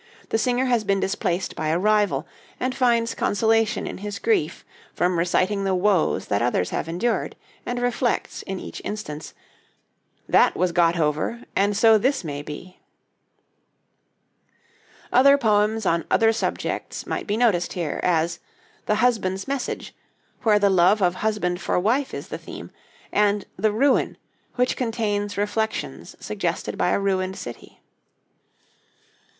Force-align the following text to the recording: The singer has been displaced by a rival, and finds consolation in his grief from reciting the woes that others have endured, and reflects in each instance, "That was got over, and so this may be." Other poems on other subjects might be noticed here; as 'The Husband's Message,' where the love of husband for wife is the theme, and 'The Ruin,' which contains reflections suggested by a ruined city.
The 0.29 0.39
singer 0.39 0.65
has 0.65 0.83
been 0.83 0.99
displaced 0.99 1.55
by 1.55 1.67
a 1.67 1.77
rival, 1.77 2.25
and 2.59 2.73
finds 2.73 3.13
consolation 3.13 3.85
in 3.85 3.99
his 3.99 4.17
grief 4.17 4.65
from 4.95 5.19
reciting 5.19 5.63
the 5.63 5.75
woes 5.75 6.25
that 6.25 6.41
others 6.41 6.71
have 6.71 6.89
endured, 6.89 7.35
and 7.67 7.79
reflects 7.79 8.41
in 8.41 8.59
each 8.59 8.81
instance, 8.83 9.35
"That 10.27 10.55
was 10.57 10.71
got 10.71 10.97
over, 10.99 11.43
and 11.55 11.77
so 11.77 11.99
this 11.99 12.23
may 12.23 12.41
be." 12.41 12.79
Other 15.13 15.37
poems 15.37 15.85
on 15.85 16.05
other 16.09 16.33
subjects 16.33 17.05
might 17.05 17.27
be 17.27 17.37
noticed 17.37 17.73
here; 17.73 17.99
as 18.01 18.39
'The 18.87 18.95
Husband's 18.95 19.47
Message,' 19.47 19.93
where 20.41 20.57
the 20.57 20.71
love 20.71 21.03
of 21.03 21.13
husband 21.13 21.61
for 21.61 21.77
wife 21.79 22.11
is 22.11 22.29
the 22.29 22.39
theme, 22.39 22.71
and 23.11 23.45
'The 23.55 23.71
Ruin,' 23.71 24.17
which 24.55 24.75
contains 24.75 25.37
reflections 25.37 26.15
suggested 26.19 26.75
by 26.75 26.89
a 26.89 26.99
ruined 26.99 27.35
city. 27.37 27.81